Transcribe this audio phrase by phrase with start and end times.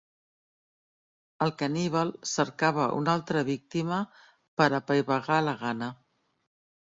[1.45, 3.99] El caníbal cercava una altra víctima
[4.61, 5.91] per apaivagar la gana.